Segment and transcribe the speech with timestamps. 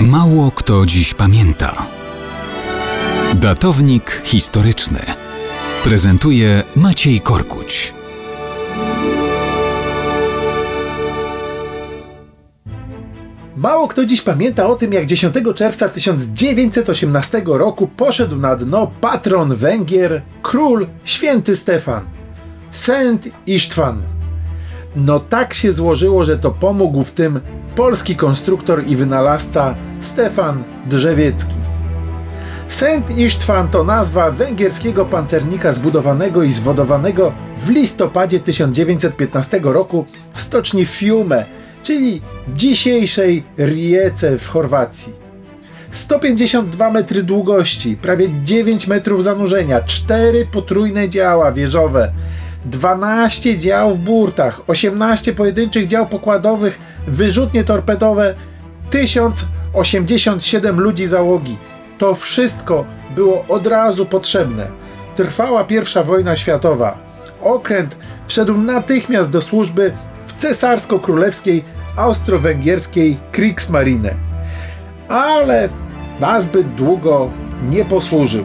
[0.00, 1.86] Mało kto dziś pamięta.
[3.34, 4.98] Datownik historyczny
[5.84, 7.94] prezentuje Maciej Korkuć.
[13.56, 19.56] Mało kto dziś pamięta o tym, jak 10 czerwca 1918 roku poszedł na dno patron
[19.56, 22.04] Węgier, król święty Stefan,
[22.70, 24.15] Sent Isztwan.
[24.96, 27.40] No tak się złożyło, że to pomógł w tym
[27.76, 31.54] polski konstruktor i wynalazca Stefan Drzewiecki.
[32.68, 40.86] Sent Isztwan to nazwa węgierskiego pancernika zbudowanego i zwodowanego w listopadzie 1915 roku w stoczni
[40.86, 41.44] Fiume,
[41.82, 42.22] czyli
[42.54, 45.12] dzisiejszej Rijece w Chorwacji.
[45.90, 52.12] 152 metry długości, prawie 9 metrów zanurzenia, 4 potrójne działa wieżowe,
[52.66, 58.34] 12 dział w burtach, 18 pojedynczych dział pokładowych, wyrzutnie torpedowe,
[58.90, 61.56] 1087 ludzi załogi.
[61.98, 64.66] To wszystko było od razu potrzebne.
[65.16, 66.98] Trwała pierwsza wojna światowa.
[67.42, 69.92] Okręt wszedł natychmiast do służby
[70.26, 71.64] w cesarsko-królewskiej
[71.96, 74.14] austro-węgierskiej Kriegsmarine.
[75.08, 75.68] Ale
[76.20, 77.30] nazbyt długo
[77.70, 78.44] nie posłużył.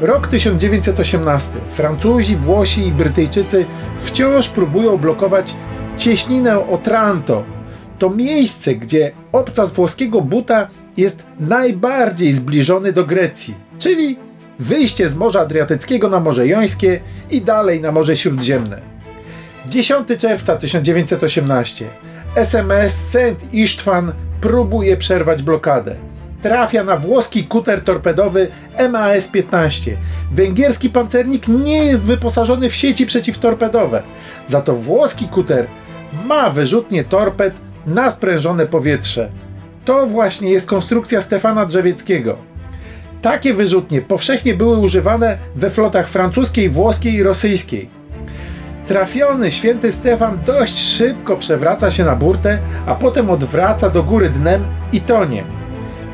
[0.00, 1.50] Rok 1918.
[1.68, 3.66] Francuzi, Włosi i Brytyjczycy
[3.98, 5.54] wciąż próbują blokować
[5.96, 7.44] cieśninę Otranto.
[7.98, 14.16] To miejsce, gdzie obcas włoskiego buta jest najbardziej zbliżony do Grecji, czyli
[14.58, 18.80] wyjście z Morza Adriatyckiego na Morze Jońskie i dalej na Morze Śródziemne.
[19.68, 21.86] 10 czerwca 1918.
[22.34, 26.07] SMS Saint Istvan próbuje przerwać blokadę
[26.42, 29.92] trafia na włoski kuter torpedowy MAS-15.
[30.32, 34.02] Węgierski pancernik nie jest wyposażony w sieci przeciwtorpedowe.
[34.46, 35.66] Za to włoski kuter
[36.24, 37.54] ma wyrzutnie torped
[37.86, 39.30] na sprężone powietrze.
[39.84, 42.36] To właśnie jest konstrukcja Stefana Drzewieckiego.
[43.22, 47.90] Takie wyrzutnie powszechnie były używane we flotach francuskiej, włoskiej i rosyjskiej.
[48.86, 54.64] Trafiony święty Stefan dość szybko przewraca się na burtę, a potem odwraca do góry dnem
[54.92, 55.44] i tonie.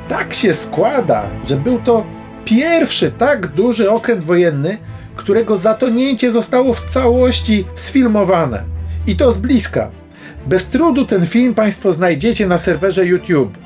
[0.09, 2.05] Tak się składa, że był to
[2.45, 4.79] pierwszy tak duży okręt wojenny,
[5.17, 8.65] którego zatonięcie zostało w całości sfilmowane.
[9.07, 9.91] I to z bliska.
[10.47, 13.59] Bez trudu ten film Państwo znajdziecie na serwerze YouTube.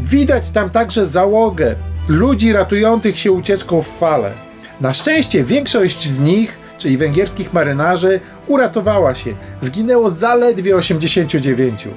[0.00, 1.74] Widać tam także załogę
[2.08, 4.32] ludzi ratujących się ucieczką w fale.
[4.80, 9.34] Na szczęście większość z nich, czyli węgierskich marynarzy, uratowała się.
[9.60, 11.88] Zginęło zaledwie 89.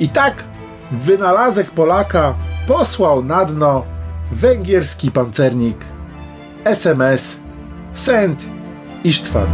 [0.00, 0.44] I tak
[0.90, 2.34] wynalazek Polaka
[2.66, 3.84] posłał na dno
[4.32, 5.84] węgierski pancernik
[6.64, 7.36] SMS
[7.94, 8.44] Sent
[9.04, 9.46] Istvan.